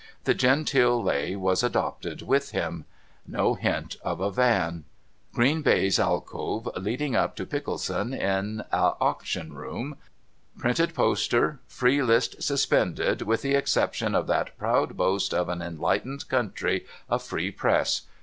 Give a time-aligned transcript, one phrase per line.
[0.23, 2.85] The genteel lay was adopted with him.
[3.27, 4.83] No hint of a van.
[5.31, 9.97] Green baize alcove leading up to Pickleson in a Auction Room.
[10.57, 16.27] Printed poster,' Free list suspended, with the exception of that proud boast of an enlightened
[16.27, 18.01] country, a free press.